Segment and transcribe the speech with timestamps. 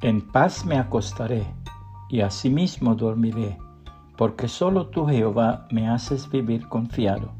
[0.00, 1.46] En paz me acostaré
[2.08, 3.56] y asimismo dormiré,
[4.16, 7.32] porque solo tú, Jehová, me haces vivir confiado.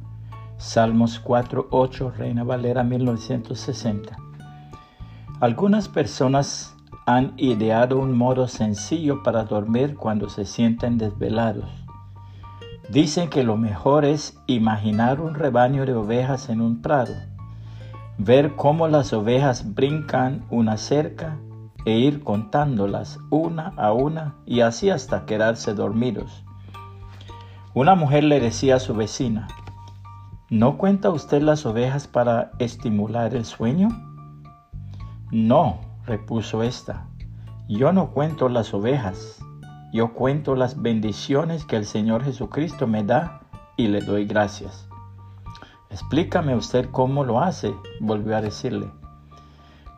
[0.57, 4.17] Salmos 4.8, Reina Valera 1960.
[5.41, 6.75] Algunas personas
[7.07, 11.69] han ideado un modo sencillo para dormir cuando se sienten desvelados.
[12.89, 17.15] Dicen que lo mejor es imaginar un rebaño de ovejas en un prado,
[18.17, 21.37] ver cómo las ovejas brincan una cerca
[21.85, 26.45] e ir contándolas una a una y así hasta quedarse dormidos.
[27.75, 29.49] Una mujer le decía a su vecina,
[30.49, 33.89] ¿no cuenta usted las ovejas para estimular el sueño?
[35.31, 37.07] No, repuso ésta,
[37.69, 39.43] yo no cuento las ovejas,
[39.93, 43.41] yo cuento las bendiciones que el Señor Jesucristo me da
[43.77, 44.89] y le doy gracias.
[45.91, 48.91] Explícame usted cómo lo hace, volvió a decirle.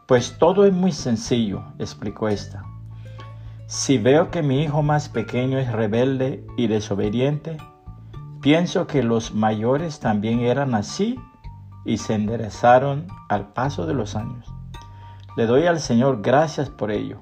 [0.06, 2.62] Pues todo es muy sencillo, explicó esta.
[3.66, 7.56] Si veo que mi hijo más pequeño es rebelde y desobediente,
[8.40, 11.18] pienso que los mayores también eran así
[11.84, 14.46] y se enderezaron al paso de los años.
[15.36, 17.20] Le doy al Señor gracias por ello.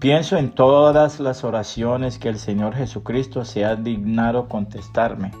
[0.00, 5.32] Pienso en todas las oraciones que el Señor Jesucristo se ha dignado contestarme.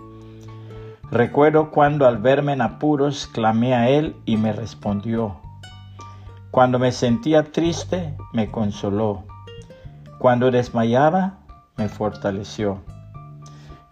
[1.10, 5.43] Recuerdo cuando al verme en apuros clamé a Él y me respondió.
[6.54, 9.24] Cuando me sentía triste, me consoló.
[10.20, 11.40] Cuando desmayaba,
[11.76, 12.80] me fortaleció.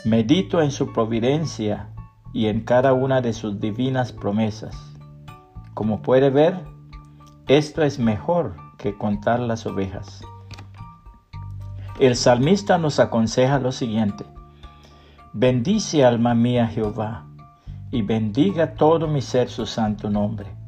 [0.04, 1.88] Medito en su providencia
[2.32, 4.76] y en cada una de sus divinas promesas.
[5.74, 6.60] Como puede ver,
[7.48, 10.22] esto es mejor que contar las ovejas.
[11.98, 14.24] El salmista nos aconseja lo siguiente.
[15.32, 17.26] Bendice alma mía Jehová,
[17.90, 20.61] y bendiga todo mi ser su santo nombre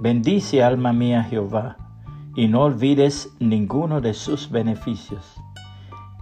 [0.00, 1.76] Bendice alma mía Jehová,
[2.34, 5.36] y no olvides ninguno de sus beneficios.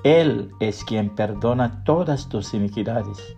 [0.05, 3.35] Él es quien perdona todas tus iniquidades,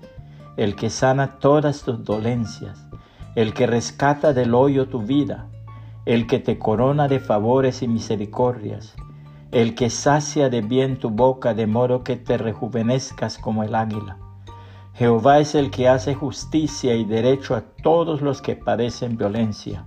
[0.57, 2.85] el que sana todas tus dolencias,
[3.37, 5.47] el que rescata del hoyo tu vida,
[6.05, 8.97] el que te corona de favores y misericordias,
[9.53, 14.19] el que sacia de bien tu boca de modo que te rejuvenezcas como el águila.
[14.95, 19.87] Jehová es el que hace justicia y derecho a todos los que padecen violencia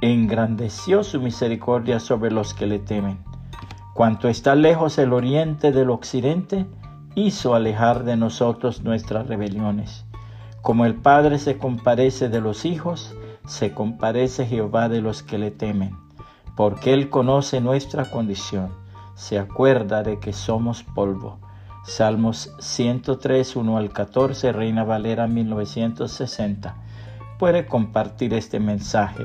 [0.00, 3.18] engrandeció su misericordia sobre los que le temen.
[3.94, 6.66] Cuanto está lejos el oriente del occidente,
[7.14, 10.04] hizo alejar de nosotros nuestras rebeliones.
[10.60, 15.50] Como el Padre se comparece de los hijos, se comparece Jehová de los que le
[15.50, 15.96] temen,
[16.56, 18.70] porque Él conoce nuestra condición,
[19.14, 21.38] se acuerda de que somos polvo.
[21.84, 26.76] Salmos 103, 1 al 14, Reina Valera 1960.
[27.38, 29.24] Puede compartir este mensaje